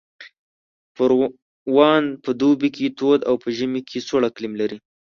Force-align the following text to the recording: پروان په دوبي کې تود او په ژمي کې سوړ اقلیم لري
پروان 0.95 2.03
په 2.23 2.29
دوبي 2.41 2.69
کې 2.75 2.95
تود 2.97 3.19
او 3.29 3.35
په 3.43 3.49
ژمي 3.57 3.81
کې 3.89 3.99
سوړ 4.07 4.21
اقلیم 4.29 4.53
لري 4.61 4.77